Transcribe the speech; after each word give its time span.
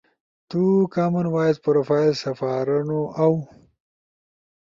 تو 0.49 0.61
کامن 0.93 1.25
وائس 1.33 1.57
پروفائل 1.65 2.11
سپارونو 2.23 2.99
اؤ 3.23 3.33